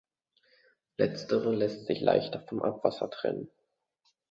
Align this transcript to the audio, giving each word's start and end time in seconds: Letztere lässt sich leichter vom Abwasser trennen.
Letztere 0.97 1.53
lässt 1.53 1.85
sich 1.85 2.01
leichter 2.01 2.41
vom 2.47 2.63
Abwasser 2.63 3.07
trennen. 3.11 3.51